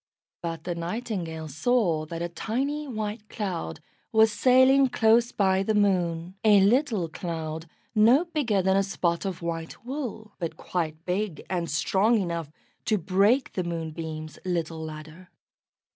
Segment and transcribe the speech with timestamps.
[0.41, 3.81] But the Nightingale saw that a tiny white cloud
[4.11, 9.43] was sailing close by the Moon a little cloud no bigger than a spot of
[9.43, 12.49] white wool, but quite big and strong enough
[12.85, 15.29] to break the Moonbeam's little ladder.